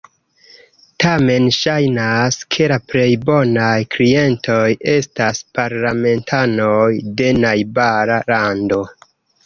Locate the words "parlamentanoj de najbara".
5.61-8.23